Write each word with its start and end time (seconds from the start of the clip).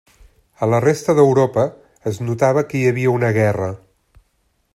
A 0.65 0.69
la 0.73 0.79
resta 0.85 1.15
d'Europa 1.19 1.67
es 2.13 2.19
notava 2.29 2.65
que 2.73 2.81
hi 2.81 2.85
havia 2.93 3.17
una 3.19 3.31
guerra. 3.41 3.73